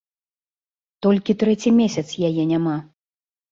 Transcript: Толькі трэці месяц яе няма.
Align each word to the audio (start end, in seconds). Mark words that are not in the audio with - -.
Толькі 1.07 1.35
трэці 1.45 1.75
месяц 1.81 2.07
яе 2.33 2.43
няма. 2.55 2.77